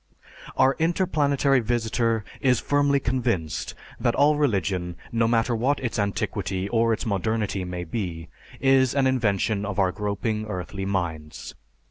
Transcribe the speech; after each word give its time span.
Our 0.57 0.75
interplanetary 0.79 1.59
visitor 1.59 2.25
is 2.39 2.59
firmly 2.59 2.99
convinced 2.99 3.75
that 3.99 4.15
all 4.15 4.35
religion, 4.35 4.95
no 5.11 5.27
matter 5.27 5.55
what 5.55 5.79
its 5.79 5.99
antiquity 5.99 6.67
or 6.69 6.91
its 6.91 7.05
modernity 7.05 7.63
may 7.65 7.83
be, 7.83 8.27
is 8.59 8.95
an 8.95 9.05
invention 9.05 9.63
of 9.63 9.77
our 9.77 9.91
groping 9.91 10.47
earthly 10.47 10.85
minds. 10.85 11.53